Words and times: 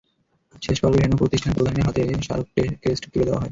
শেষ 0.61 0.77
পর্বে 0.81 0.99
ভেন্যু 1.01 1.17
প্রতিষ্ঠানের 1.17 1.57
প্রধানের 1.57 1.85
হাতে 1.87 2.01
স্মারক 2.25 2.47
ক্রেস্ট 2.81 3.03
তুলে 3.11 3.27
দেওয়া 3.27 3.41
হয়। 3.41 3.49